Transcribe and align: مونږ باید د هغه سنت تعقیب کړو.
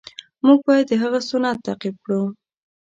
مونږ 0.45 0.59
باید 0.67 0.85
د 0.89 0.93
هغه 1.03 1.19
سنت 1.29 1.57
تعقیب 1.67 1.95
کړو. 2.03 2.21